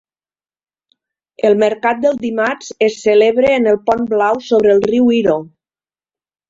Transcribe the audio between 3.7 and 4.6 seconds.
el pont blau